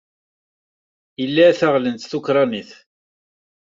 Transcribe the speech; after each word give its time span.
Ila 1.23 1.47
taɣlent 1.59 2.07
tukṛanit. 2.11 2.71